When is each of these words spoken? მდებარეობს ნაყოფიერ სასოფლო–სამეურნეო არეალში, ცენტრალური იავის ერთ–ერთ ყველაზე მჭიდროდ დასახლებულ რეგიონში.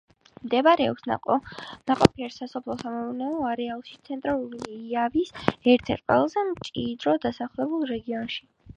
მდებარეობს 0.45 1.03
ნაყოფიერ 1.09 2.33
სასოფლო–სამეურნეო 2.37 3.37
არეალში, 3.51 3.95
ცენტრალური 4.11 4.81
იავის 4.81 5.33
ერთ–ერთ 5.47 6.07
ყველაზე 6.11 6.49
მჭიდროდ 6.53 7.27
დასახლებულ 7.31 7.91
რეგიონში. 7.97 8.47